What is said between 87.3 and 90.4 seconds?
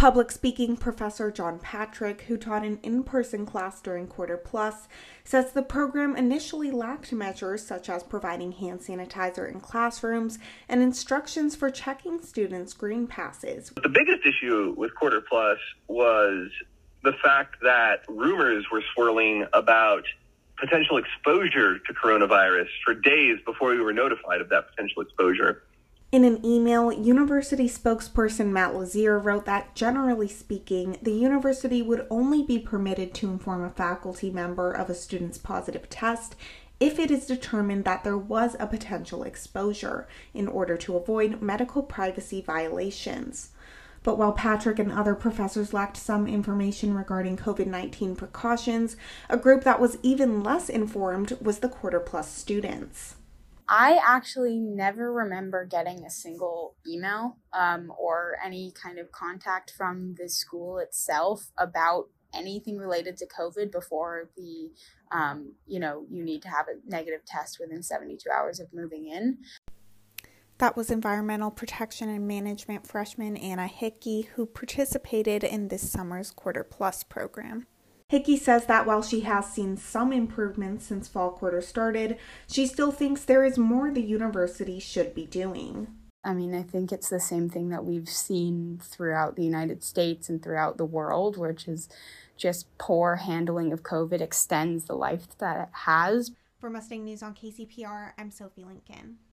thing that we've seen throughout the United States